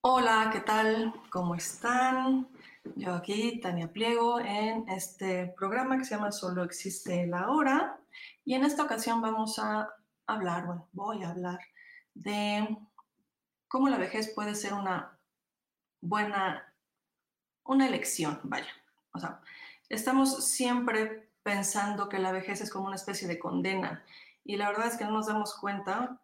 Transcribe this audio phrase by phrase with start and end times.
[0.00, 1.12] Hola, ¿qué tal?
[1.28, 2.48] ¿Cómo están?
[2.94, 7.98] Yo aquí, Tania Pliego, en este programa que se llama Solo existe la hora.
[8.44, 9.92] Y en esta ocasión vamos a
[10.28, 11.58] hablar, bueno, voy a hablar
[12.14, 12.78] de
[13.66, 15.18] cómo la vejez puede ser una
[16.00, 16.72] buena,
[17.64, 18.70] una elección, vaya.
[19.12, 19.40] O sea,
[19.88, 24.04] estamos siempre pensando que la vejez es como una especie de condena
[24.44, 26.20] y la verdad es que no nos damos cuenta,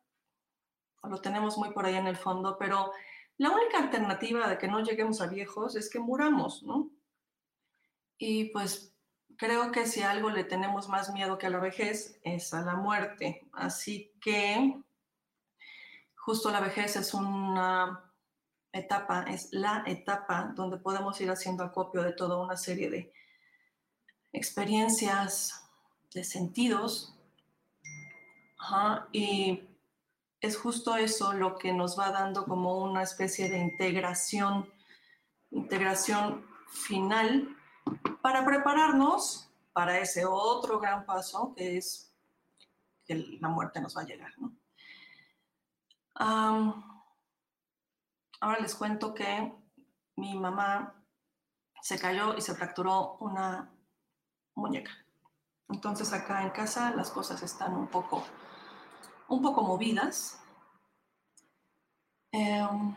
[1.02, 2.92] lo tenemos muy por ahí en el fondo, pero
[3.38, 6.90] la única alternativa de que no lleguemos a viejos es que muramos, ¿no?
[8.16, 8.94] Y pues
[9.36, 12.76] creo que si algo le tenemos más miedo que a la vejez es a la
[12.76, 13.48] muerte.
[13.52, 14.80] Así que
[16.14, 18.12] justo la vejez es una
[18.72, 23.12] etapa, es la etapa donde podemos ir haciendo acopio de toda una serie de
[24.32, 25.68] experiencias,
[26.12, 27.10] de sentidos.
[29.12, 29.73] y
[30.44, 34.70] es justo eso lo que nos va dando como una especie de integración,
[35.50, 37.56] integración final
[38.20, 42.12] para prepararnos para ese otro gran paso que es
[43.06, 44.32] que la muerte nos va a llegar.
[48.40, 49.52] ahora les cuento que
[50.16, 50.94] mi mamá
[51.80, 53.70] se cayó y se fracturó una
[54.54, 54.92] muñeca.
[55.70, 58.24] Entonces acá en casa las cosas están un poco
[59.28, 60.40] un poco movidas,
[62.32, 62.94] em,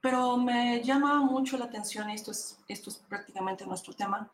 [0.00, 4.30] pero me llama mucho la atención, esto es, esto es prácticamente nuestro tema.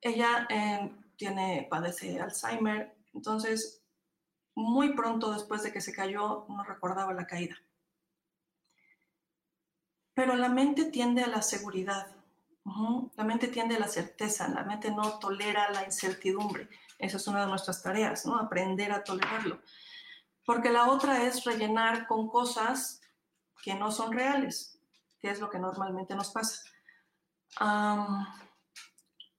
[0.00, 3.82] Ella em, tiene, padece Alzheimer, entonces
[4.54, 7.56] muy pronto después de que se cayó no recordaba la caída.
[10.14, 12.08] Pero la mente tiende a la seguridad,
[13.16, 16.68] la mente tiende a la certeza, la mente no tolera la incertidumbre.
[16.98, 18.36] Esa es una de nuestras tareas, ¿no?
[18.36, 19.60] Aprender a tolerarlo.
[20.44, 23.00] Porque la otra es rellenar con cosas
[23.62, 24.80] que no son reales,
[25.20, 26.62] que es lo que normalmente nos pasa.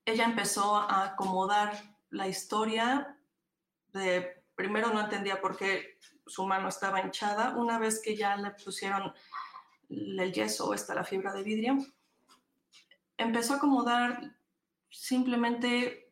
[0.05, 1.73] ella empezó a acomodar
[2.09, 3.17] la historia
[3.93, 8.51] de, primero no entendía por qué su mano estaba hinchada, una vez que ya le
[8.51, 9.13] pusieron
[9.89, 11.77] el yeso, esta la fibra de vidrio,
[13.17, 14.35] empezó a acomodar
[14.89, 16.08] simplemente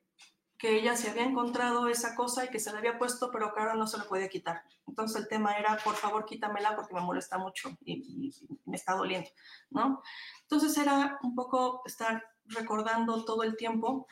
[0.58, 3.60] que ella se había encontrado esa cosa y que se la había puesto, pero que
[3.60, 4.64] ahora no se la podía quitar.
[4.88, 8.34] Entonces el tema era, por favor, quítamela porque me molesta mucho y,
[8.66, 9.30] me está doliendo,
[9.70, 10.02] ¿no?
[10.42, 14.08] Entonces era un poco estar recordando todo el tiempo,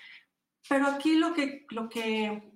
[0.69, 2.53] pero aquí lo que, lo que,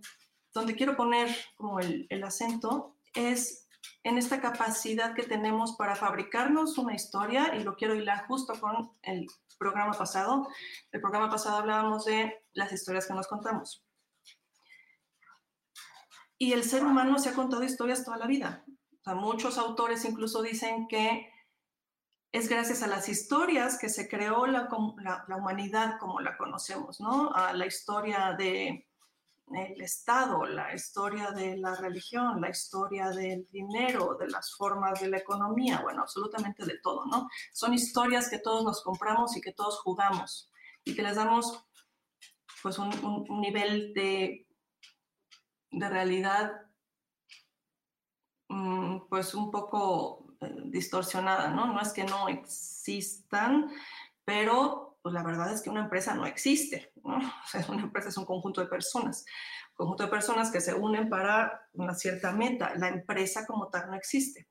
[0.54, 3.69] donde quiero poner como el, el acento es
[4.10, 8.92] en esta capacidad que tenemos para fabricarnos una historia, y lo quiero hilar justo con
[9.04, 9.28] el
[9.58, 10.48] programa pasado.
[10.92, 13.86] El programa pasado hablábamos de las historias que nos contamos.
[16.38, 18.66] Y el ser humano se ha contado historias toda la vida.
[19.06, 21.32] muchos autores incluso dicen que
[22.32, 24.70] es gracias a las historias que se creó la,
[25.28, 27.34] la humanidad como la conocemos, ¿no?
[27.34, 28.89] A la historia de
[29.56, 35.10] el Estado, la historia de la religión, la historia del dinero, de las formas de
[35.10, 37.28] la economía, bueno, absolutamente de todo, ¿no?
[37.54, 40.52] Son historias que todos nos compramos y que todos jugamos
[40.84, 41.66] y que les damos
[42.62, 42.92] pues un,
[43.42, 44.48] nivel de,
[45.72, 46.52] de realidad
[48.50, 51.74] mm, pues un poco eh, distorsionada, ¿no?
[51.74, 53.72] No es que no existan,
[54.26, 57.18] pero pues la verdad es que una empresa no existe, ¿no?
[57.70, 59.26] Una empresa es un conjunto de personas,
[59.72, 62.74] un conjunto de personas que se unen para una cierta meta.
[62.76, 64.48] La empresa como tal no existe.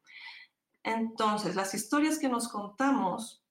[0.82, 3.44] Entonces, las historias que nos contamos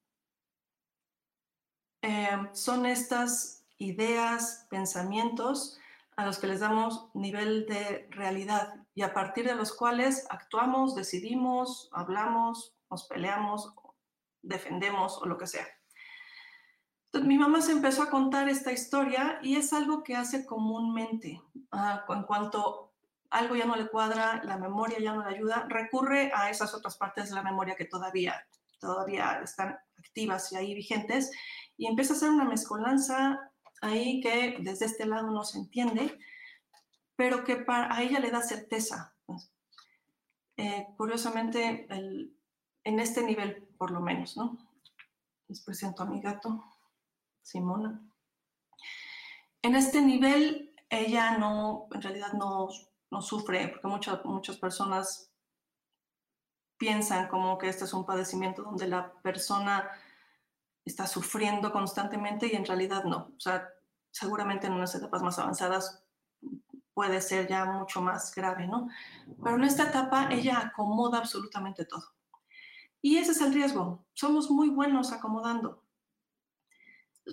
[2.01, 5.79] eh, son estas ideas, pensamientos
[6.15, 10.95] a los que les damos nivel de realidad y a partir de los cuales actuamos,
[10.95, 13.71] decidimos, hablamos, nos peleamos,
[14.41, 15.67] defendemos o lo que sea.
[17.13, 21.41] Mi mamá se empezó a contar esta historia y es algo que hace comúnmente.
[21.71, 22.91] Ah, en cuanto
[23.29, 26.97] algo ya no le cuadra, la memoria ya no le ayuda, recurre a esas otras
[26.97, 28.45] partes de la memoria que todavía,
[28.79, 31.31] todavía están activas y ahí vigentes
[31.77, 33.51] y empieza a hacer una mezcolanza
[33.81, 36.17] ahí que desde este lado no se entiende,
[37.15, 39.13] pero que para, a ella le da certeza.
[40.55, 41.87] Eh, curiosamente,
[42.83, 44.57] en este nivel, por lo menos, ¿no?
[45.47, 46.63] Les presento a mi gato,
[47.47, 48.01] Simona.
[49.61, 52.67] En este nivel, ella no, en realidad no,
[53.09, 55.31] no sufre, porque muchas, muchas personas
[56.77, 59.89] piensan como que este es un padecimiento donde la persona
[60.83, 63.31] está sufriendo constantemente y en realidad no.
[63.37, 63.65] O sea,
[64.11, 66.03] seguramente en unas etapas más avanzadas
[66.93, 68.89] puede ser ya mucho más grave, ¿no?
[69.41, 72.03] Pero en esta etapa ella acomoda absolutamente todo.
[73.01, 74.05] Y ese es el riesgo.
[74.13, 75.86] Somos muy buenos acomodando.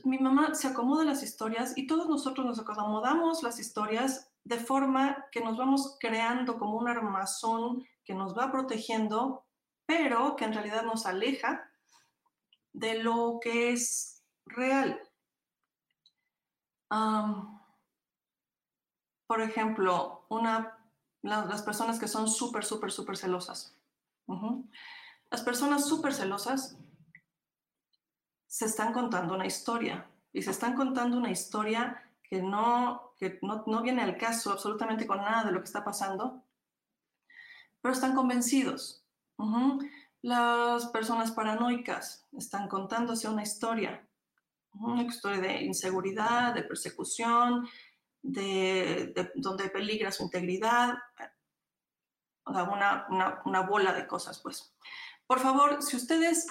[0.05, 5.27] Mi mamá se acomoda las historias y todos nosotros nos acomodamos las historias de forma
[5.31, 9.45] que nos vamos creando como un armazón que nos va protegiendo,
[9.87, 11.71] pero que en realidad nos aleja
[12.73, 15.01] de lo que es real
[19.27, 20.79] por ejemplo, una,
[21.23, 23.77] las personas que son súper, súper, súper celosas.
[25.31, 26.77] Las personas súper celosas
[28.55, 33.65] se están contando una historia y se están contando una historia que no, que no,
[33.67, 36.45] no viene al caso absolutamente con nada de lo que está pasando,
[37.81, 39.05] pero están convencidos.
[40.23, 44.09] Las personas paranoicas están contándose una historia
[44.75, 47.69] una historia de inseguridad, de persecución,
[48.23, 50.95] de, donde peligra su integridad,
[52.47, 54.75] una, una, una, bola de cosas, pues.
[55.27, 56.47] Por favor, si ustedes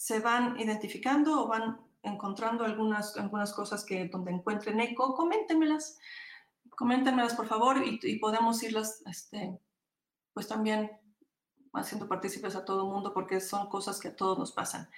[0.00, 5.98] se van identificando o van encontrando algunas, algunas cosas que donde encuentren eco, coméntenmelas,
[6.70, 9.60] coméntenmelas por favor y, podemos irlas, este,
[10.32, 10.90] pues también
[11.74, 14.88] haciendo partícipes a todo el mundo porque son cosas que a todos nos pasan.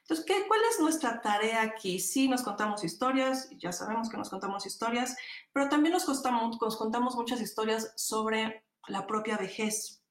[0.00, 2.00] Entonces, ¿qué, ¿cuál es nuestra tarea aquí?
[2.00, 5.18] Sí, nos contamos historias, ya sabemos que nos contamos historias,
[5.52, 10.02] pero también nos contamos, nos contamos muchas historias sobre la propia vejez.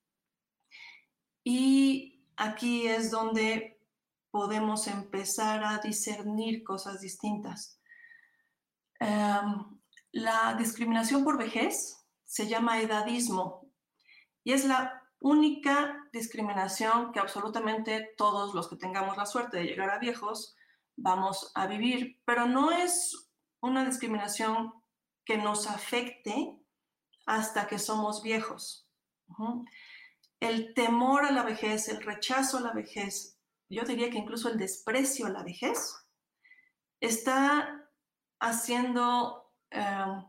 [1.44, 3.75] Y aquí es donde
[4.36, 7.80] podemos empezar a discernir cosas distintas.
[9.00, 9.80] Em,
[10.12, 13.72] la discriminación por vejez se llama edadismo
[14.44, 19.90] y es la única discriminación que absolutamente todos los que tengamos la suerte de llegar
[19.90, 20.58] a viejos
[20.98, 23.30] vamos a vivir, pero no es
[23.62, 24.74] una discriminación
[25.24, 26.60] que nos afecte
[27.26, 28.86] hasta que somos viejos.
[30.42, 33.35] El temor a la vejez, el rechazo a la vejez,
[33.70, 35.96] yo diría que incluso el desprecio a la vejez,
[37.00, 37.90] está
[38.40, 40.24] haciendo em,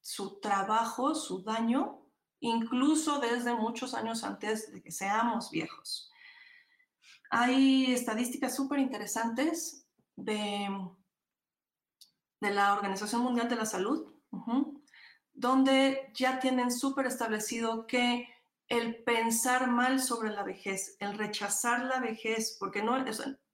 [0.00, 2.06] su trabajo, su daño
[2.40, 6.10] incluso desde muchos años antes de que seamos viejos.
[7.30, 10.68] Hay estadísticas súper interesantes de,
[12.40, 14.12] de, la Organización Mundial de la Salud,
[15.32, 18.28] donde ya tienen súper establecido que
[18.68, 22.96] el pensar mal sobre la vejez, el rechazar la vejez, porque no,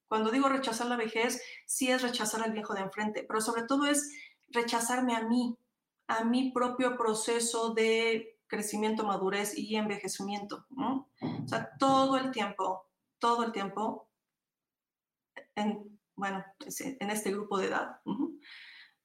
[0.08, 3.86] cuando digo rechazar la vejez, sí es rechazar al viejo de enfrente, pero sobre todo
[3.86, 4.10] es
[4.48, 5.56] rechazarme a mí,
[6.06, 11.08] a mi propio proceso de crecimiento, madurez y envejecimiento, ¿no?
[11.20, 12.86] O sea, todo el tiempo,
[13.18, 14.08] todo el tiempo,
[15.54, 16.44] en, bueno,
[16.78, 18.00] en este grupo de edad.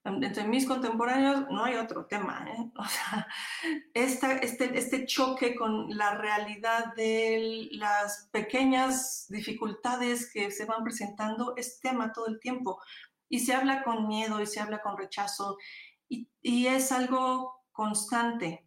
[0.07, 2.71] Entre mis contemporáneos no hay otro tema, ¿eh?
[3.93, 11.79] Este, este choque con la realidad de las pequeñas dificultades que se van presentando es
[11.79, 12.79] tema todo el tiempo.
[13.29, 15.57] Y se habla con miedo y se habla con rechazo
[16.07, 18.65] y, y es algo constante.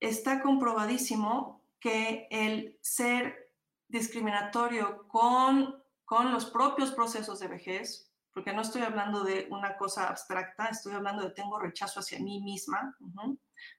[0.00, 3.52] Está comprobadísimo que el ser
[3.88, 10.08] discriminatorio con, con los propios procesos de vejez, porque no estoy hablando de una cosa
[10.08, 12.96] abstracta, estoy hablando de tengo rechazo hacia mí misma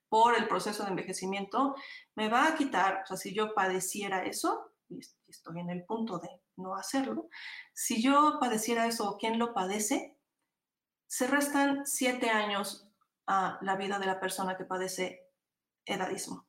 [0.09, 1.75] por el proceso de envejecimiento,
[2.15, 6.19] me va a quitar, o sea, si yo padeciera eso, y estoy en el punto
[6.19, 7.29] de no hacerlo.
[7.73, 10.17] Si yo padeciera eso o lo padece,
[11.07, 12.87] se restan siete años
[13.25, 15.31] a la vida de la persona que padece
[15.85, 16.45] edadismo,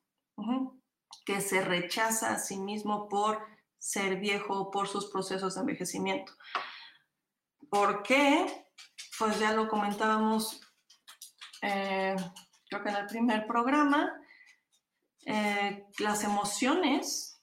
[1.25, 3.41] que se rechaza a sí mismo por
[3.79, 6.33] ser viejo, por sus procesos de envejecimiento.
[7.71, 8.67] ¿Por qué?
[9.19, 10.61] Pues ya lo comentábamos,
[11.63, 12.17] eh,
[12.69, 14.13] creo que en el primer programa,
[15.27, 17.41] eh, las emociones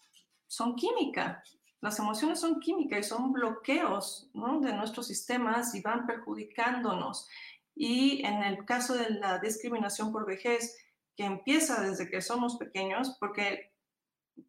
[0.47, 1.43] son química.
[1.79, 7.27] Las emociones son química y son bloqueos de nuestros sistemas y van perjudicándonos.
[7.73, 10.77] Y en el caso de la discriminación por vejez,
[11.15, 13.73] que empieza desde que somos pequeños, porque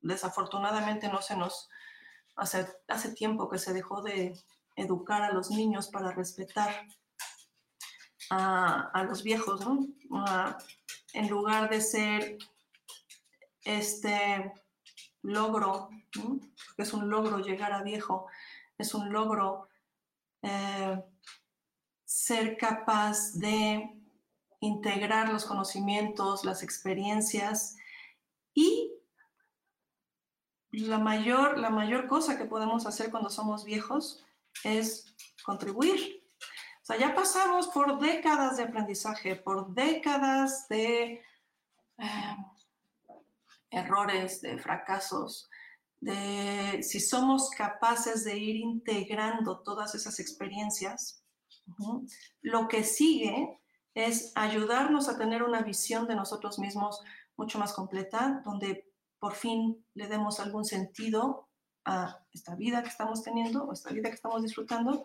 [0.03, 1.71] desafortunadamente no se nos
[2.37, 4.35] hace, hace tiempo que se dejó de
[4.77, 6.87] educar a los niños para respetar
[8.31, 9.61] a, los viejos,
[11.13, 12.39] en lugar de ser
[13.65, 14.53] este
[15.23, 15.91] logro,
[16.77, 18.27] que es un logro llegar a viejo,
[18.79, 19.69] es un logro
[20.43, 21.03] eh,
[22.05, 23.91] ser capaz de
[24.61, 27.77] integrar los conocimientos, las experiencias
[28.55, 28.93] y
[30.71, 34.25] la mayor, la mayor cosa que podemos hacer cuando somos viejos
[34.65, 36.23] es contribuir.
[36.83, 41.23] O sea, ya pasamos por décadas de aprendizaje, por décadas de
[41.99, 42.37] eh,
[43.71, 45.49] errores, de fracasos,
[46.01, 51.25] de si somos capaces de ir integrando todas esas experiencias,
[52.41, 53.61] lo que sigue
[53.95, 57.01] es ayudarnos a tener una visión de nosotros mismos
[57.37, 61.49] mucho más completa, donde por fin le demos algún sentido
[61.85, 65.05] a esta vida que estamos teniendo o esta vida que estamos disfrutando,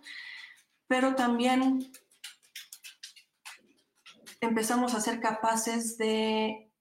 [0.88, 1.92] pero también
[4.42, 6.72] empezamos a ser capaces de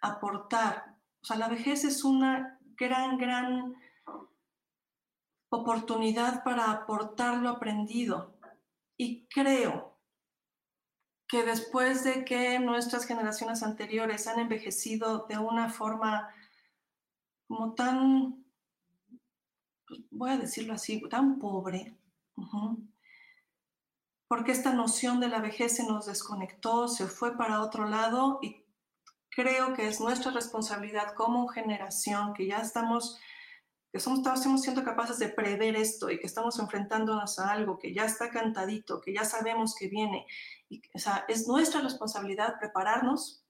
[0.00, 0.96] aportar.
[1.22, 3.74] O sea, la vejez es una gran, gran
[5.48, 8.38] oportunidad para aportar lo aprendido.
[8.96, 9.98] Y creo
[11.28, 16.28] que después de que nuestras generaciones anteriores han envejecido de una forma
[17.48, 18.41] como tan,
[20.10, 21.96] voy a decirlo así, tan pobre,
[24.28, 28.64] porque esta noción de la vejez se nos desconectó, se fue para otro lado y
[29.30, 33.18] creo que es nuestra responsabilidad como generación que ya estamos,
[33.92, 37.92] que somos, estamos siendo capaces de prever esto y que estamos enfrentándonos a algo que
[37.92, 40.26] ya está cantadito, que ya sabemos que viene.
[40.68, 43.44] Y, o sea, es nuestra responsabilidad prepararnos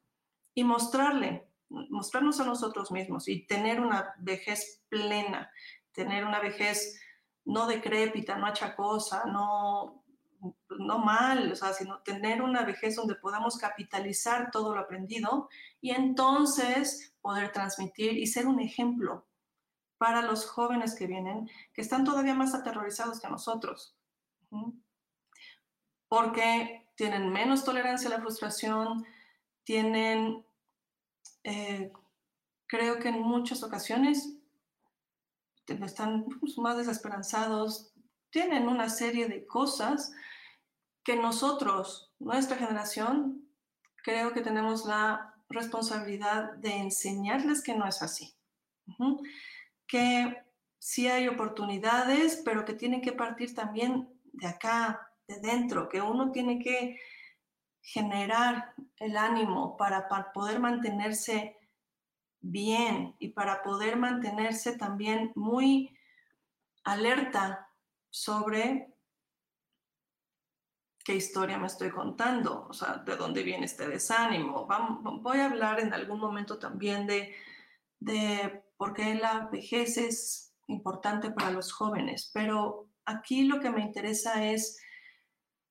[0.55, 1.49] y mostrarle
[1.91, 5.51] mostrarnos a nosotros mismos y tener una vejez plena,
[5.93, 7.01] tener una vejez
[7.45, 10.05] no decrépita, no achacosa, no,
[10.79, 15.49] no mal, o sea, sino tener una vejez donde podamos capitalizar todo lo aprendido
[15.81, 19.27] y entonces poder transmitir y ser un ejemplo
[19.99, 23.97] para los jóvenes que vienen, que están todavía más aterrorizados que nosotros,
[26.09, 29.07] porque tienen menos tolerancia a la frustración,
[29.65, 30.45] tienen
[31.45, 31.93] eh,
[32.67, 34.37] creo que en muchas ocasiones
[35.67, 37.93] están pues, más desesperanzados,
[38.31, 40.13] tienen una serie de cosas
[41.05, 43.49] que nosotros, nuestra generación,
[44.03, 48.35] creo que tenemos la responsabilidad de enseñarles que no es así.
[49.87, 50.37] Que
[50.79, 56.33] sí hay oportunidades, pero que tienen que partir también de acá, de dentro, que uno
[56.33, 56.99] tiene que
[57.83, 61.57] generar el ánimo para, poder mantenerse
[62.43, 65.97] bien y para poder mantenerse también muy
[66.85, 67.71] alerta
[68.11, 68.95] sobre
[71.05, 74.69] qué historia me estoy contando, o sea, de dónde viene este desánimo.
[75.21, 77.35] voy a hablar en algún momento también de,
[77.99, 83.83] de por qué la vejez es importante para los jóvenes, pero aquí lo que me
[83.83, 84.79] interesa es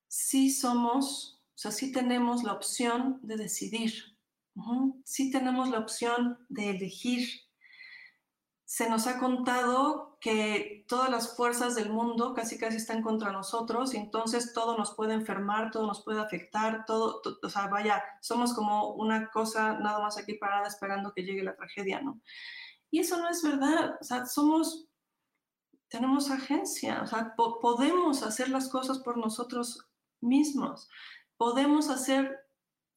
[0.07, 4.10] si somos o sea, sí tenemos la opción de decidir,
[5.05, 7.27] sí tenemos la opción de elegir.
[8.65, 13.93] Se nos ha contado que todas las fuerzas del mundo casi casi están contra nosotros
[13.93, 18.53] y entonces todo nos puede enfermar, todo nos puede afectar, todo, o sea, vaya, somos
[18.53, 22.21] como una cosa nada más aquí parada esperando que llegue la tragedia, ¿no?
[22.91, 24.87] Y eso no es verdad, o sea, somos,
[25.89, 29.85] tenemos agencia, o sea, podemos hacer las cosas por nosotros
[30.21, 30.87] mismos
[31.41, 32.40] podemos hacer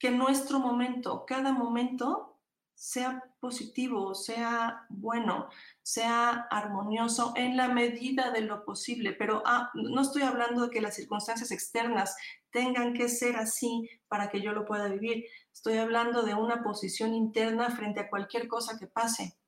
[0.05, 2.39] que nuestro momento, cada momento,
[2.75, 5.49] sea positivo, sea bueno,
[5.83, 9.15] sea armonioso en la medida de lo posible.
[9.15, 12.19] Pero ah, no estoy hablando de que las circunstancias externas
[12.51, 15.25] tengan que ser así para que yo lo pueda vivir.
[15.51, 19.39] Estoy hablando de una posición interna frente a cualquier cosa que pase.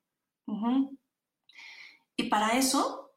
[2.17, 3.15] Y para eso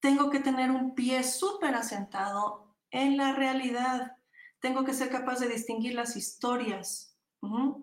[0.00, 4.17] tengo que tener un pie súper asentado en la realidad.
[4.60, 7.16] Tengo que ser capaz de distinguir las historias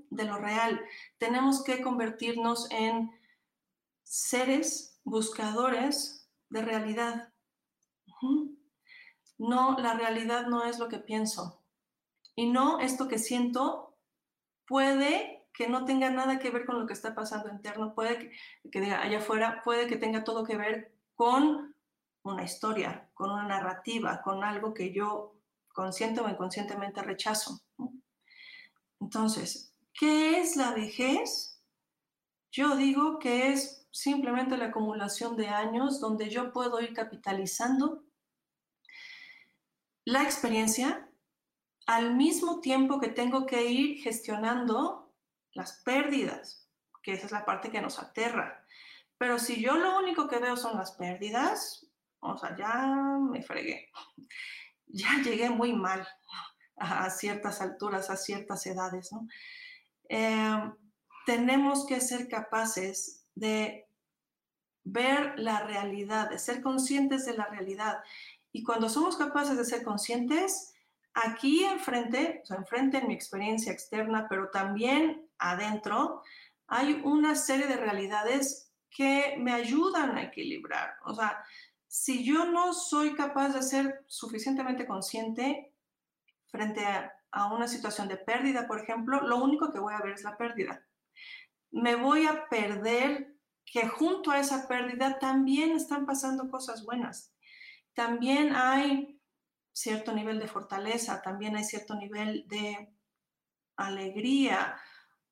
[0.09, 0.81] de lo real.
[1.17, 3.11] Tenemos que convertirnos en
[4.03, 7.33] seres buscadores de realidad.
[9.37, 11.61] No, la realidad no es lo que pienso.
[12.35, 13.95] Y no, esto que siento
[14.67, 18.69] puede que no tenga nada que ver con lo que está pasando interno, puede que,
[18.69, 21.73] que diga allá afuera, puede que tenga todo que ver con
[22.23, 25.34] una historia, con una narrativa, con algo que yo
[25.75, 27.61] consciente o inconscientemente rechazo.
[28.99, 31.61] Entonces, ¿qué es la vejez?
[32.51, 38.03] Yo digo que es simplemente la acumulación de años donde yo puedo ir capitalizando
[40.05, 41.09] la experiencia
[41.87, 45.13] al mismo tiempo que tengo que ir gestionando
[45.53, 46.69] las pérdidas,
[47.03, 48.65] que esa es la parte que nos aterra.
[49.17, 51.85] Pero si yo lo único que veo son las pérdidas,
[52.19, 53.89] o sea, ya me fregué,
[54.87, 56.07] ya llegué muy mal
[56.77, 59.09] a ciertas alturas, a ciertas edades.
[60.09, 60.73] Em,
[61.25, 63.87] tenemos que ser capaces de
[64.83, 67.97] ver la realidad, de ser conscientes de la realidad.
[68.51, 70.73] Y cuando somos capaces de ser conscientes,
[71.13, 76.21] aquí enfrente, o enfrente en mi experiencia externa, pero también adentro,
[76.67, 80.95] hay una serie de realidades que me ayudan a equilibrar.
[81.05, 81.43] O sea,
[81.97, 85.73] si yo no soy capaz de ser suficientemente consciente
[86.47, 87.13] frente a,
[87.53, 90.85] una situación de pérdida, por ejemplo, lo único que voy a ver es la pérdida.
[91.71, 97.33] Me voy a perder que junto a esa pérdida también están pasando cosas buenas.
[97.93, 99.21] También hay
[99.71, 102.93] cierto nivel de fortaleza, también hay cierto nivel de
[103.77, 104.77] alegría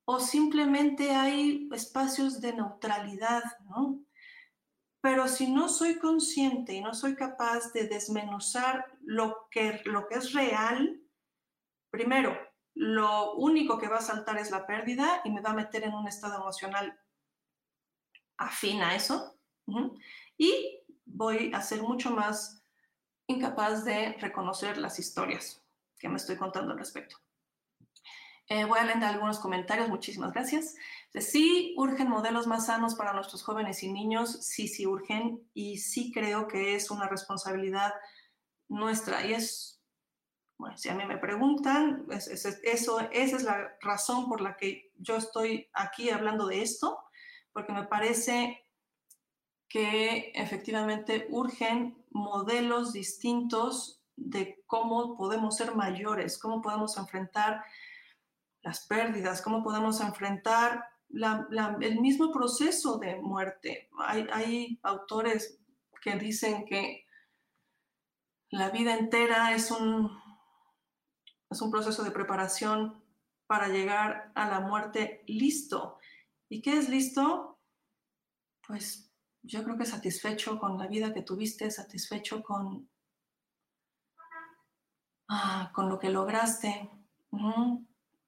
[0.06, 4.04] o simplemente hay espacios de neutralidad, ¿no?
[5.04, 10.16] Pero si no soy consciente y no soy capaz de desmenuzar lo que, lo que
[10.16, 11.02] es real,
[11.90, 12.38] primero,
[12.74, 15.94] lo único que va a saltar es la pérdida y me va a meter en
[15.94, 16.98] un estado emocional
[18.38, 19.38] afín a eso.
[20.38, 22.64] Y voy a ser mucho más
[23.28, 25.62] incapaz de reconocer las historias
[26.00, 27.18] que me estoy contando al respecto.
[28.48, 30.76] Eh, voy a leer algunos comentarios, muchísimas gracias.
[31.14, 36.12] Sí, urgen modelos más sanos para nuestros jóvenes y niños, sí, sí urgen y sí
[36.12, 37.94] creo que es una responsabilidad
[38.68, 39.74] nuestra y es
[40.58, 42.30] bueno, si a mí me preguntan, eso,
[42.64, 47.00] esa es la razón por la que yo estoy aquí hablando de esto,
[47.52, 48.66] porque me parece
[49.68, 57.66] que efectivamente urgen modelos distintos de cómo podemos ser mayores, cómo podemos enfrentar
[58.64, 63.90] las pérdidas, cómo podemos enfrentar el mismo proceso de muerte.
[64.00, 65.60] Hay, hay autores
[66.02, 67.06] que dicen que
[68.50, 70.24] la vida entera es un
[71.54, 73.04] es un proceso de preparación
[73.48, 76.00] para llegar a la muerte listo.
[76.50, 77.60] ¿Y qué es listo?
[78.66, 79.12] Pues
[79.44, 82.90] yo creo que satisfecho con la vida que tuviste, satisfecho con,
[85.30, 86.90] ah, con lo que lograste,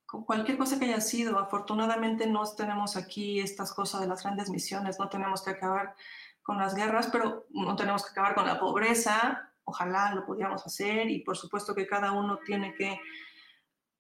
[0.07, 1.39] cualquier cosa que haya sido.
[1.39, 5.95] Afortunadamente no tenemos aquí estas cosas de las grandes misiones, no tenemos que acabar
[6.43, 11.09] con las guerras, pero no tenemos que acabar con la pobreza, ojalá lo pudiéramos hacer
[11.09, 12.99] y por supuesto que cada uno tiene que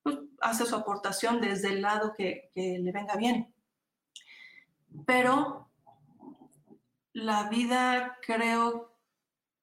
[0.03, 3.53] pues, hacer su aportación desde el lado que, que le venga bien.
[5.07, 5.69] Pero
[7.13, 8.95] la vida creo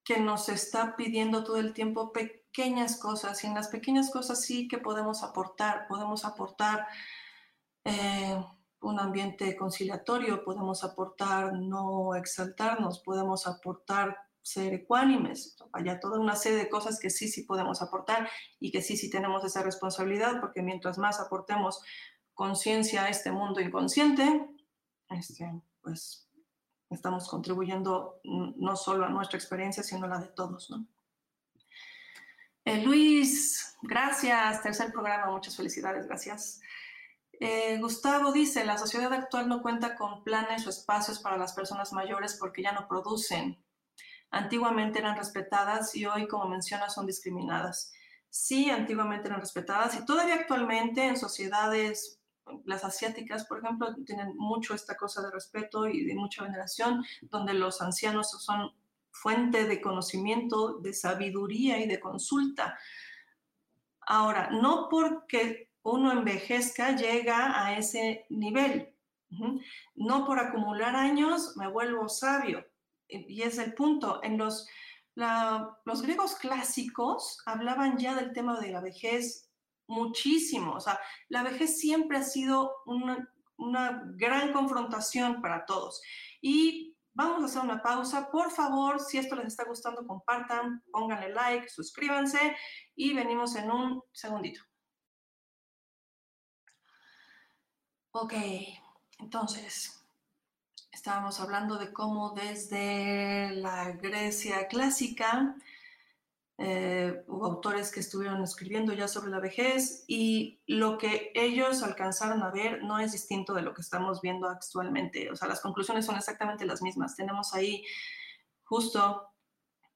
[0.05, 2.13] que nos está pidiendo todo el tiempo
[2.53, 6.87] pequeñas cosas y en las pequeñas cosas sí que podemos aportar, podemos aportar
[7.85, 8.45] eh,
[8.83, 16.59] un ambiente conciliatorio, podemos aportar no exaltarnos, podemos aportar ser ecuánimes, vaya toda una serie
[16.59, 18.29] de cosas que sí, sí podemos aportar
[18.61, 21.83] y que sí, sí tenemos esa responsabilidad, porque mientras más aportemos
[22.35, 24.47] conciencia a este mundo inconsciente,
[25.09, 26.29] este, pues
[26.91, 30.71] estamos contribuyendo no solo a nuestra experiencia, sino a la de todos.
[32.65, 36.61] Eh, Luis, gracias, tercer programa, muchas felicidades, gracias.
[37.41, 41.93] Eh, Gustavo dice, la sociedad actual no cuenta con planes o espacios para las personas
[41.93, 43.59] mayores porque ya no producen
[44.33, 47.93] antiguamente eran respetadas y hoy, como menciona, son discriminadas.
[48.31, 52.21] Sí, antiguamente eran respetadas y todavía actualmente en sociedades,
[52.65, 57.55] las asiáticas, por ejemplo, tienen mucho esta cosa de respeto y de mucha veneración, donde
[57.55, 58.73] los ancianos son
[59.13, 62.79] fuente de conocimiento, de sabiduría y de consulta.
[64.01, 68.89] Ahora, no porque uno envejezca llega a ese nivel.
[69.95, 72.67] No por acumular años me vuelvo sabio
[73.13, 74.67] y es el punto, en los
[75.15, 79.51] los griegos clásicos hablaban ya del tema de la vejez
[79.87, 80.73] muchísimo.
[80.73, 80.99] O sea,
[81.29, 86.01] la vejez siempre ha sido una, una gran confrontación para todos.
[86.41, 88.31] Y vamos a hacer una pausa.
[88.31, 92.57] Por favor, si esto les está gustando, compartan, pónganle like, suscríbanse
[92.95, 94.63] y venimos en un segundito.
[98.13, 98.35] Ok,
[99.19, 100.05] entonces,
[100.91, 105.57] estábamos hablando de cómo desde la Grecia clásica
[106.65, 112.41] eh, hubo autores que estuvieron escribiendo ya sobre la vejez y lo que ellos alcanzaron
[112.45, 115.29] a ver no es distinto de lo que estamos viendo actualmente.
[115.33, 117.17] O sea, las conclusiones son exactamente las mismas.
[117.17, 117.85] Tenemos ahí
[118.63, 119.29] justo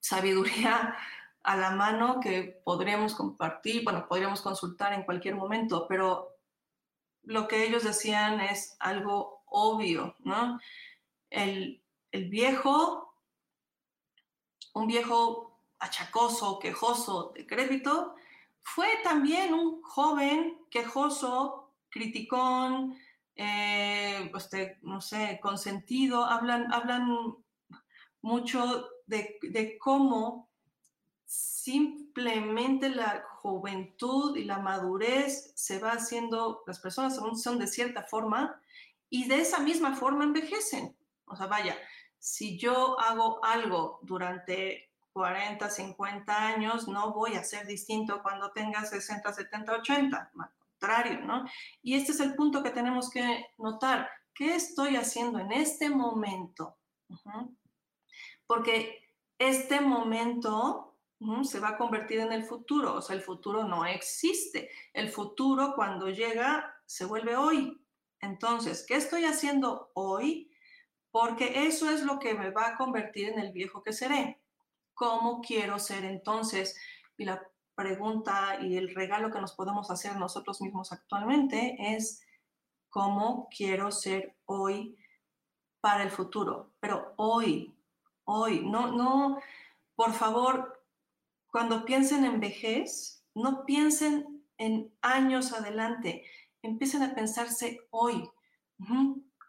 [0.00, 0.96] sabiduría
[1.44, 6.36] a la mano que podríamos compartir, bueno, podríamos consultar en cualquier momento, pero
[7.22, 10.58] lo que ellos decían es algo obvio, ¿no?
[11.30, 13.14] El, el viejo,
[14.74, 15.45] un viejo
[15.78, 18.14] achacoso, quejoso, decrépito,
[18.62, 22.98] fue también un joven quejoso, criticón,
[23.36, 26.24] eh, este, no sé, consentido.
[26.24, 27.36] Hablan, hablan
[28.22, 30.48] mucho de, de cómo
[31.24, 38.60] simplemente la juventud y la madurez se va haciendo, las personas son de cierta forma
[39.10, 40.96] y de esa misma forma envejecen.
[41.26, 41.76] O sea, vaya,
[42.18, 44.85] si yo hago algo durante
[45.16, 51.20] 40, 50 años, no voy a ser distinto cuando tenga 60, 70, 80, al contrario,
[51.22, 51.46] ¿no?
[51.80, 54.10] Y este es el punto que tenemos que notar.
[54.34, 56.76] ¿Qué estoy haciendo en este momento?
[58.46, 60.98] Porque este momento
[61.44, 64.68] se va a convertir en el futuro, o sea, el futuro no existe.
[64.92, 67.82] El futuro cuando llega se vuelve hoy.
[68.20, 70.52] Entonces, ¿qué estoy haciendo hoy?
[71.10, 74.42] Porque eso es lo que me va a convertir en el viejo que seré.
[74.96, 76.74] ¿Cómo quiero ser entonces?
[77.18, 82.26] Y la pregunta y el regalo que nos podemos hacer nosotros mismos actualmente es
[82.88, 84.96] cómo quiero ser hoy
[85.82, 87.76] para el futuro, pero hoy,
[88.24, 89.38] hoy, no, no,
[89.94, 90.82] por favor,
[91.46, 96.24] cuando piensen en vejez, no piensen en años adelante,
[96.62, 98.28] empiecen a pensarse hoy,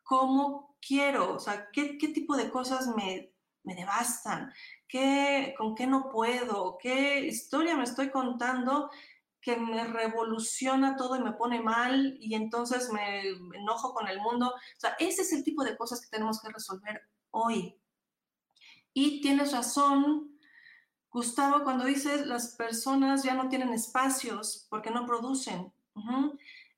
[0.04, 1.36] ¿cómo quiero?
[1.36, 3.32] O sea, ¿qué, qué tipo de cosas me,
[3.64, 4.52] me devastan?
[4.88, 6.78] ¿Qué, ¿Con qué no puedo?
[6.80, 8.90] ¿Qué historia me estoy contando
[9.42, 13.22] que me revoluciona todo y me pone mal y entonces me
[13.54, 14.48] enojo con el mundo?
[14.48, 17.76] O sea, ese es el tipo de cosas que tenemos que resolver hoy.
[18.94, 20.40] Y tienes razón,
[21.12, 25.72] Gustavo, cuando dices las personas ya no tienen espacios porque no producen.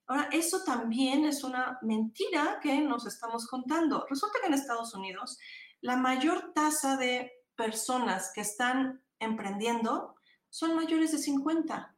[0.07, 4.05] Ahora, eso también es una mentira que nos estamos contando.
[4.09, 5.37] Resulta que en Estados Unidos
[5.81, 10.15] la mayor tasa de personas que están emprendiendo
[10.49, 11.93] son mayores de 50,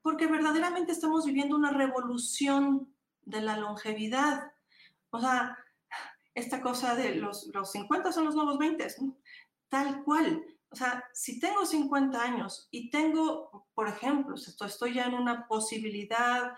[0.00, 4.52] porque verdaderamente estamos viviendo una revolución de la longevidad.
[5.10, 5.58] O sea,
[6.36, 8.86] esta cosa de los, los 50 son los nuevos 20,
[9.68, 10.44] tal cual.
[10.70, 15.48] O sea, si tengo 50 años y tengo, por ejemplo, estoy, estoy ya en una
[15.48, 16.56] posibilidad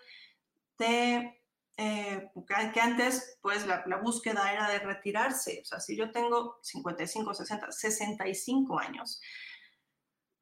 [0.76, 1.42] de
[1.76, 2.30] eh,
[2.72, 5.60] que antes pues la, búsqueda era de retirarse.
[5.62, 9.20] O sea, si yo tengo 55, 60, 65 años,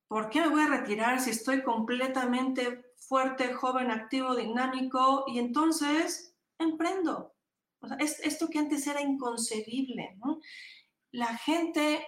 [0.08, 5.24] ¿por qué me voy a retirar si estoy completamente fuerte, joven, activo, dinámico?
[5.26, 7.34] Y entonces emprendo.
[7.98, 10.16] Esto que antes era inconcebible.
[11.10, 12.06] La gente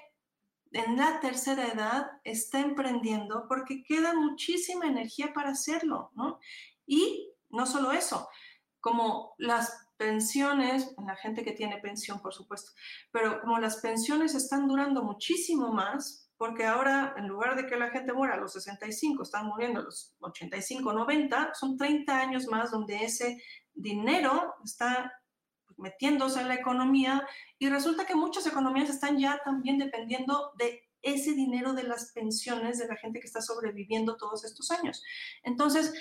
[0.71, 6.13] en la tercera edad está emprendiendo porque queda muchísima energía para hacerlo.
[6.87, 8.29] Y no solo eso,
[8.85, 12.73] como las pensiones, la gente que tiene pensión, por supuesto,
[13.11, 17.88] pero como las pensiones están durando muchísimo más, porque ahora en lugar de que la
[17.88, 22.73] gente muera a los 65, están muriendo a los 85, 90, son 30 años más
[22.73, 23.42] donde ese
[23.73, 25.11] dinero está
[25.79, 27.27] metiéndose en la economía
[27.59, 32.79] y resulta que muchas economías están ya también dependiendo de ese dinero de las pensiones
[32.79, 35.03] de la gente que está sobreviviendo todos estos años.
[35.42, 35.94] Entonces,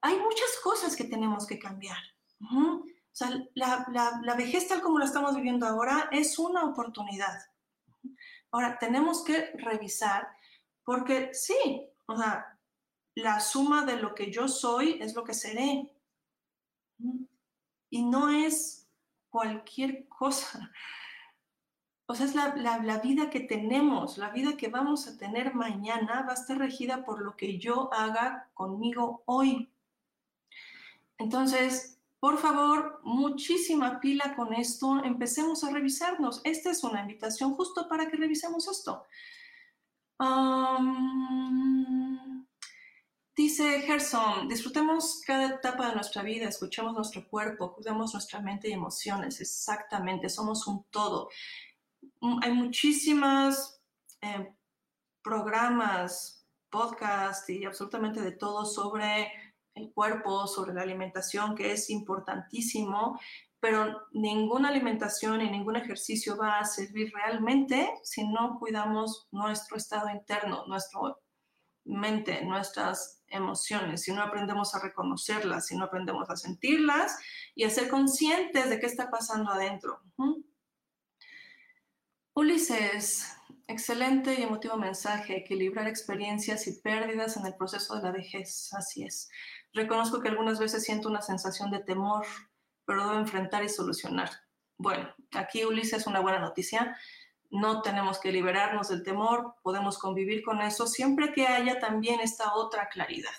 [0.00, 1.98] hay muchas cosas que tenemos que cambiar.
[2.40, 7.36] O sea, la, vejez tal como la estamos viviendo ahora es una oportunidad.
[8.50, 10.28] Ahora, tenemos que revisar
[10.84, 12.58] porque sí, o sea,
[13.14, 15.92] la suma de lo que yo soy es lo que seré.
[17.90, 18.88] Y no es
[19.30, 20.70] cualquier cosa.
[22.06, 26.22] O sea, es la, la, vida que tenemos, la vida que vamos a tener mañana
[26.22, 29.70] va a estar regida por lo que yo haga conmigo hoy.
[31.18, 35.02] Entonces, por favor, muchísima pila con esto.
[35.04, 36.40] Empecemos a revisarnos.
[36.44, 39.04] Esta es una invitación justo para que revisemos esto.
[43.36, 48.72] dice Gerson, disfrutemos cada etapa de nuestra vida, escuchemos nuestro cuerpo, cuidemos nuestra mente y
[48.72, 49.40] emociones.
[49.40, 51.28] Exactamente, somos un todo.
[52.20, 53.80] Mm, hay muchísimas
[54.22, 54.52] eh,
[55.22, 59.32] programas, podcasts y absolutamente de todo sobre
[59.86, 63.18] cuerpo, sobre la alimentación, que es importantísimo,
[63.60, 70.10] pero ninguna alimentación y ningún ejercicio va a servir realmente si no cuidamos nuestro estado
[70.10, 71.00] interno, nuestra
[71.84, 77.18] mente, nuestras emociones, si no aprendemos a reconocerlas, si no aprendemos a sentirlas
[77.54, 80.00] y a ser conscientes de qué está pasando adentro.
[82.34, 83.37] Ulises,
[83.68, 89.04] excelente y emotivo mensaje, equilibrar experiencias y pérdidas en el proceso de la vejez, así
[89.04, 89.30] es.
[89.72, 92.26] Reconozco que algunas veces siento una sensación de temor,
[92.86, 94.30] pero debo enfrentar y solucionar.
[94.78, 96.96] Bueno, aquí Ulises es una buena noticia.
[97.50, 102.54] No tenemos que liberarnos del temor, podemos convivir con eso siempre que haya también esta
[102.54, 103.30] otra claridad.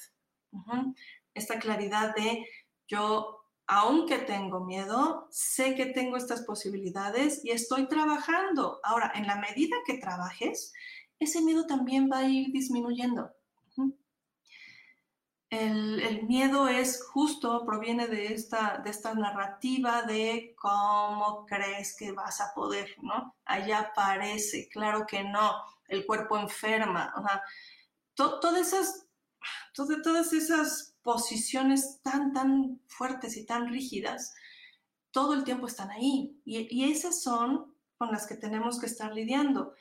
[1.34, 2.46] Esta claridad de
[2.88, 3.39] yo
[3.72, 8.80] aunque tengo miedo, sé que tengo estas posibilidades y estoy trabajando.
[8.84, 10.74] Ahora, en la medida que trabajes,
[11.20, 13.32] ese miedo también va a ir disminuyendo.
[15.52, 22.52] El, miedo es justo, proviene de esta, de narrativa de cómo crees que vas a
[22.56, 23.36] poder, ¿no?
[23.46, 27.14] Allá parece, claro que no, el cuerpo enferma,
[28.16, 29.06] todas esas,
[29.74, 34.36] todas esas posiciones tan, tan fuertes y tan rígidas,
[35.10, 36.40] todo el tiempo están ahí.
[36.46, 39.74] Y, esas son con las que tenemos que estar lidiando.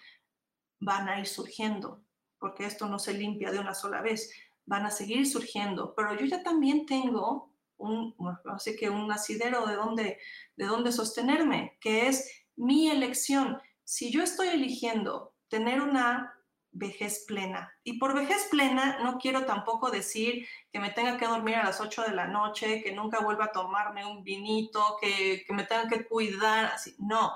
[0.81, 2.03] Van a ir surgiendo,
[2.39, 4.31] porque esto no se limpia de una sola vez.
[4.65, 8.15] Van a seguir surgiendo, pero yo ya también tengo un,
[8.47, 10.19] así que un asidero de dónde,
[10.57, 13.61] de dónde sostenerme, que es mi elección.
[13.85, 16.38] Si yo estoy eligiendo tener una
[16.79, 17.73] vejez plena.
[17.85, 21.81] Y por vejez plena no quiero tampoco decir que me tenga que dormir a las
[21.81, 26.07] 8 de la noche, que nunca vuelva a tomarme un vinito, que, me tenga que
[26.07, 26.95] cuidar, así.
[26.99, 27.33] No.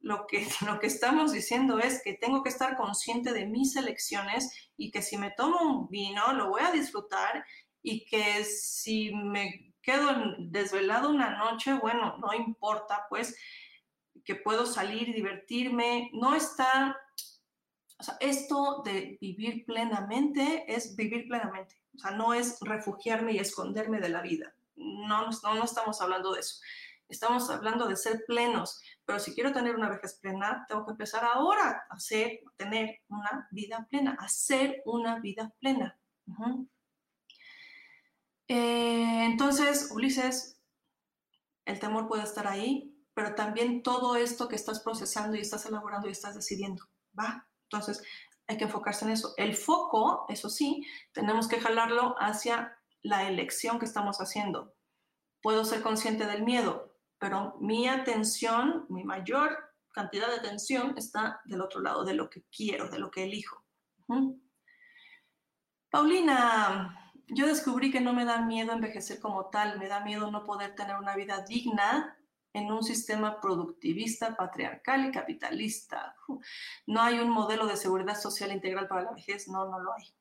[0.00, 4.70] Lo que, lo que estamos diciendo es que tengo que estar consciente de mis elecciones
[4.76, 7.44] y que si me tomo un vino lo voy a disfrutar
[7.82, 13.34] y que si me quedo desvelado una noche, bueno, no importa, pues
[14.24, 16.10] que puedo salir y divertirme.
[16.12, 16.96] No está
[18.00, 21.82] o sea, esto de vivir plenamente es vivir plenamente.
[21.94, 24.54] O sea, no es refugiarme y esconderme de la vida.
[24.74, 26.62] No, no, estamos hablando de eso.
[27.10, 28.80] Estamos hablando de ser plenos.
[29.04, 33.48] Pero si quiero tener una vejez plena, tengo que empezar ahora a hacer, tener una
[33.50, 35.98] vida plena, hacer una vida plena.
[38.48, 40.58] Eh, entonces, Ulises,
[41.66, 46.08] el temor puede estar ahí, pero también todo esto que estás procesando y estás elaborando
[46.08, 46.86] y estás decidiendo,
[47.18, 48.02] va, entonces,
[48.48, 49.32] hay que enfocarse en eso.
[49.36, 54.74] El foco, eso sí, tenemos que jalarlo hacia la elección que estamos haciendo.
[55.40, 59.56] Puedo ser consciente del miedo, pero mi atención, mi mayor
[59.92, 63.64] cantidad de atención está del otro lado, de lo que quiero, de lo que elijo.
[65.88, 70.42] Paulina, yo descubrí que no me da miedo envejecer como tal, me da miedo no
[70.42, 72.19] poder tener una vida digna
[72.52, 76.16] en un sistema productivista, patriarcal y capitalista.
[76.86, 80.12] No hay un modelo de seguridad social integral para la vejez, no, no lo hay.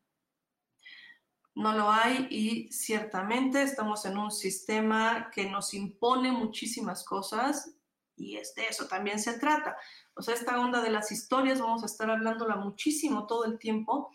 [1.56, 7.76] No lo hay y ciertamente estamos en un sistema que nos impone muchísimas cosas
[8.16, 9.76] y es de eso también se trata.
[10.14, 14.12] O sea, esta onda de las historias vamos a estar hablándola muchísimo todo el tiempo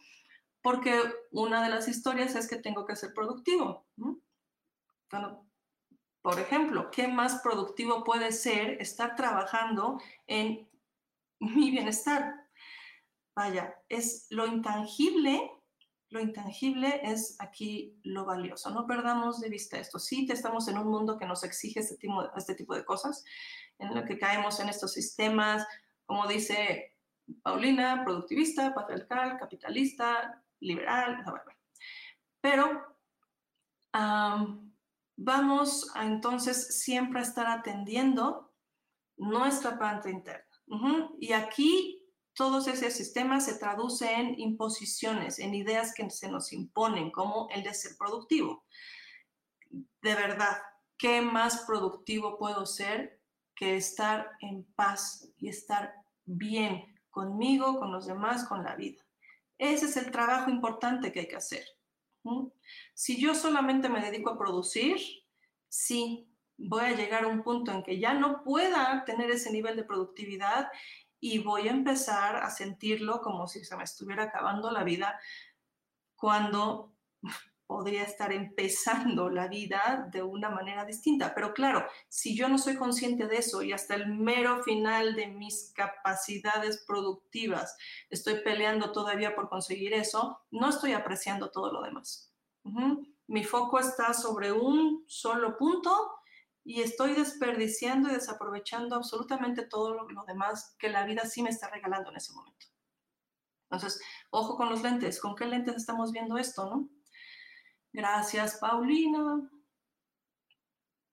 [0.63, 0.99] porque
[1.33, 3.87] una de las historias es que tengo que ser productivo.
[5.11, 5.47] Bueno,
[6.25, 10.67] por ejemplo, ¿qué más productivo puede ser estar trabajando en
[11.39, 12.49] mi bienestar?
[13.37, 15.51] Vaya, es lo intangible,
[16.09, 18.71] lo intangible es aquí lo valioso.
[18.71, 19.99] No perdamos de vista esto.
[19.99, 23.23] Sí, estamos en un mundo que nos exige este tipo, este tipo de cosas,
[23.79, 25.67] en lo que caemos en estos sistemas,
[26.07, 26.97] como dice
[27.43, 31.23] Paulina, productivista, patriarcal, capitalista, liberal,
[32.41, 32.83] pero
[35.17, 38.53] vamos a entonces siempre estar atendiendo
[39.17, 40.45] nuestra parte interna.
[41.21, 47.11] Y aquí todos esos sistemas se traducen en imposiciones, en ideas que se nos imponen,
[47.11, 48.65] como el de ser productivo.
[49.71, 50.59] De verdad,
[50.99, 53.21] ¿qué más productivo puedo ser
[53.55, 59.05] que estar en paz y estar bien conmigo, con los demás, con la vida?
[59.59, 61.65] Ese es el trabajo importante que hay que hacer.
[62.95, 64.97] Si yo solamente me dedico a producir,
[65.69, 69.77] sí, voy a llegar a un punto en que ya no pueda tener ese nivel
[69.77, 70.69] de productividad
[71.21, 75.19] y voy a empezar a sentirlo como si se me estuviera acabando la vida
[76.15, 76.95] cuando
[77.67, 81.35] podría estar empezando la vida de una manera distinta.
[81.35, 85.29] Pero claro, si yo no soy consciente de eso y hasta el mero final de
[85.29, 87.77] mis capacidades productivas
[88.11, 92.34] estoy peleando todavía por conseguir eso, no estoy apreciando todo lo demás.
[93.27, 95.91] Mi foco está sobre un solo punto
[96.65, 101.69] y estoy desperdiciando y desaprovechando absolutamente todo lo, demás que la vida sí me está
[101.69, 102.67] regalando en ese momento.
[103.71, 104.01] Entonces,
[104.31, 106.89] ojo con los lentes, ¿con qué lentes estamos viendo esto, no?
[107.93, 109.51] Gracias, Paulina.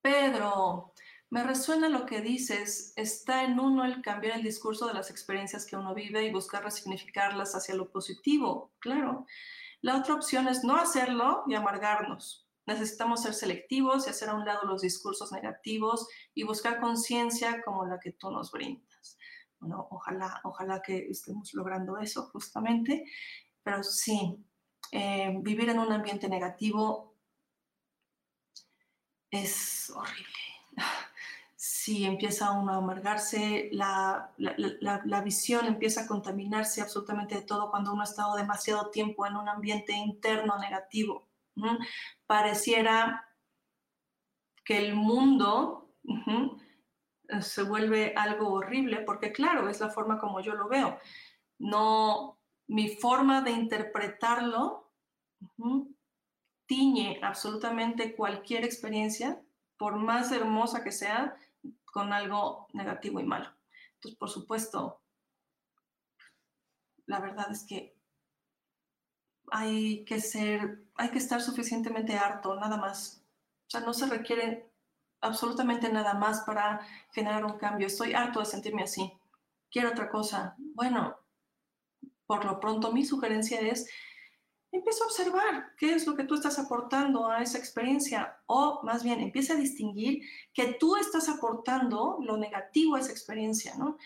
[0.02, 0.94] Pedro,
[1.30, 2.94] me resuena lo que dices.
[2.96, 6.64] Está en uno el cambiar el discurso de las experiencias que uno vive y buscar
[6.64, 8.72] resignificarlas hacia lo positivo.
[8.80, 9.26] Claro.
[9.82, 12.48] La otra opción es no hacerlo y amargarnos.
[12.68, 17.86] Necesitamos ser selectivos y hacer a un lado los discursos negativos y buscar conciencia como
[17.86, 19.18] la que tú nos brindas.
[19.60, 23.06] Bueno, ojalá, ojalá que estemos logrando eso justamente.
[23.64, 24.44] Pero sí,
[24.92, 27.16] eh, vivir en un ambiente negativo
[29.32, 30.51] es horrible.
[31.84, 37.92] Si empieza uno a amargarse, la, la, visión empieza a contaminarse absolutamente de todo cuando
[37.92, 41.28] uno ha estado demasiado tiempo en un ambiente interno negativo.
[42.28, 43.26] Pareciera
[44.64, 45.90] que el mundo
[47.40, 51.00] se vuelve algo horrible, porque claro, es la forma como yo lo veo.
[51.58, 54.94] No, mi forma de interpretarlo
[56.68, 59.42] tiñe absolutamente cualquier experiencia,
[59.78, 61.36] por más hermosa que sea,
[61.92, 63.50] con algo negativo y malo.
[63.96, 65.02] Entonces, por supuesto,
[67.06, 67.96] la verdad es que
[69.52, 73.24] hay que ser, hay que estar suficientemente harto, nada más.
[73.68, 74.72] O sea, no se requiere
[75.20, 77.88] absolutamente nada más para generar un cambio.
[77.88, 79.14] Estoy harto de sentirme así.
[79.70, 80.56] Quiero otra cosa.
[80.58, 81.18] Bueno,
[82.26, 83.90] por lo pronto mi sugerencia es
[84.72, 89.04] empieza a observar qué es lo que tú estás aportando a esa experiencia o más
[89.04, 93.98] bien empieza a distinguir que tú estás aportando lo negativo a esa experiencia, ¿no?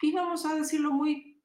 [0.00, 1.42] Y vamos a decirlo muy,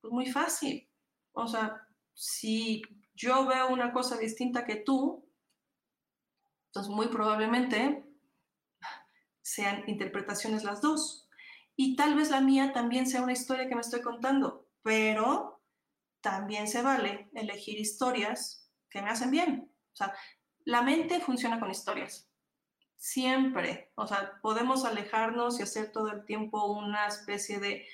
[0.00, 0.88] pues muy fácil.
[1.32, 2.82] O sea, si
[3.14, 5.26] yo veo una cosa distinta que tú,
[6.68, 8.04] entonces muy probablemente
[9.40, 11.28] sean interpretaciones las dos.
[11.74, 15.57] Y tal vez la mía también sea una historia que me estoy contando, pero
[16.20, 19.72] también se vale elegir historias que me hacen bien.
[19.92, 20.14] O sea,
[20.64, 22.28] la mente funciona con historias.
[22.96, 23.92] Siempre.
[23.94, 27.86] O sea, podemos alejarnos y hacer todo el tiempo una especie de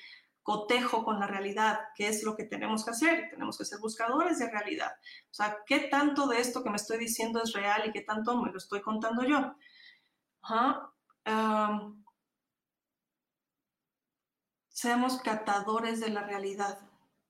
[0.42, 3.30] cotejo con la realidad, que es lo que tenemos que hacer.
[3.30, 4.92] Tenemos que ser buscadores de realidad.
[5.30, 8.36] O sea, ¿qué tanto de esto que me estoy diciendo es real y qué tanto
[8.40, 9.54] me lo estoy contando yo?
[14.68, 16.78] seamos catadores de la realidad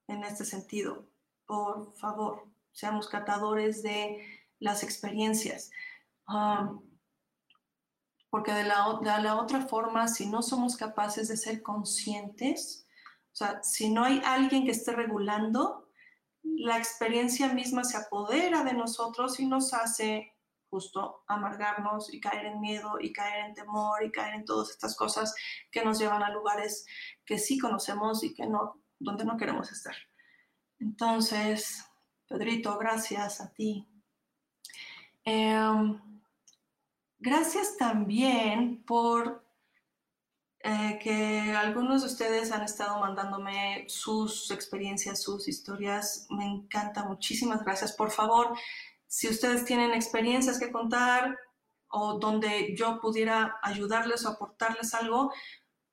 [0.08, 1.08] en este sentido.
[1.46, 4.24] Por favor, seamos catadores de
[4.58, 5.70] las experiencias.
[6.28, 6.82] Um,
[8.30, 12.86] porque de la, de la otra forma, si no somos capaces de ser conscientes,
[13.32, 15.88] o sea, si no hay alguien que esté regulando,
[16.42, 20.34] la experiencia misma se apodera de nosotros y nos hace
[20.68, 24.96] justo amargarnos y caer en miedo y caer en temor y caer en todas estas
[24.96, 25.34] cosas
[25.70, 26.86] que nos llevan a lugares
[27.24, 29.94] que sí conocemos y que no donde no queremos estar.
[30.78, 31.84] Entonces,
[32.28, 33.86] Pedrito, gracias a ti.
[35.24, 36.00] Em,
[37.18, 39.44] gracias también por
[40.60, 46.26] eh, que algunos de ustedes han estado mandándome sus experiencias, sus historias.
[46.30, 47.92] Me encanta, muchísimas gracias.
[47.92, 48.56] Por favor,
[49.06, 51.38] si ustedes tienen experiencias que contar
[51.88, 55.32] o donde yo pudiera ayudarles o aportarles algo,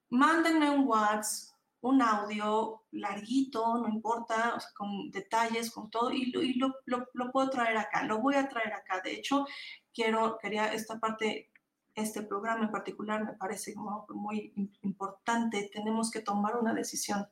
[0.10, 1.51] mándenme un WhatsApp
[1.82, 8.04] un audio larguito, no importa, con detalles, con todo, y, lo, lo, puedo traer acá,
[8.04, 9.02] lo voy a traer acá.
[9.04, 9.46] De hecho,
[9.94, 11.52] quiero, quería esta parte,
[11.96, 13.74] este programa en particular me parece
[14.10, 15.70] muy importante.
[15.74, 17.28] Tenemos que tomar una decisión.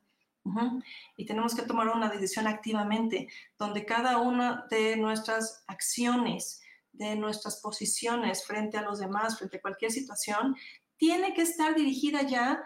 [1.16, 3.28] Y tenemos que tomar una decisión activamente,
[3.58, 9.60] donde cada una de nuestras acciones, de nuestras posiciones frente a los demás, frente a
[9.60, 10.56] cualquier situación,
[10.96, 12.62] tiene que estar dirigida ya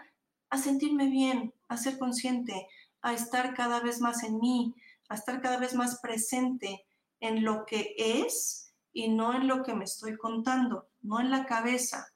[0.49, 2.67] a sentirme bien, a ser consciente,
[3.01, 4.73] a estar cada vez más en mí,
[5.09, 6.85] a estar cada vez más presente
[7.19, 11.45] en lo que es y no en lo que me estoy contando, no en la
[11.45, 12.07] cabeza.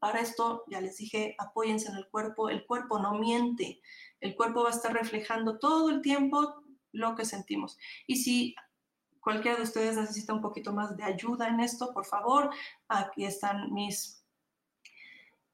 [0.00, 3.80] Para esto, ya les dije, apóyense en el cuerpo, el cuerpo no miente,
[4.20, 7.78] el cuerpo va a estar reflejando todo el tiempo lo que sentimos.
[8.08, 8.56] Y si
[9.20, 12.50] cualquiera de ustedes necesita un poquito más de ayuda en esto, por favor,
[12.88, 14.16] aquí están mis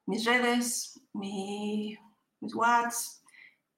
[0.06, 1.96] mis redes, mi,
[2.42, 3.22] mis whats.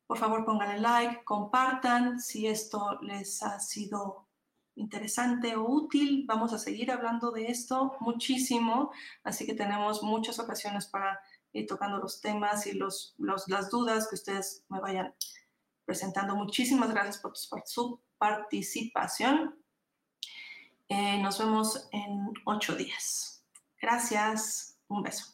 [0.06, 4.26] Por favor, pónganle like, compartan si esto les ha sido
[4.74, 6.24] interesante o útil.
[6.26, 8.90] Vamos a seguir hablando de esto muchísimo,
[9.22, 11.20] así que tenemos muchas ocasiones para
[11.52, 15.14] ir tocando los temas y los, las dudas que ustedes me vayan
[15.84, 16.34] presentando.
[16.34, 19.56] Muchísimas gracias por su participación.
[20.88, 23.44] Eh, nos vemos en ocho días.
[23.80, 24.78] Gracias.
[24.88, 25.33] Un beso.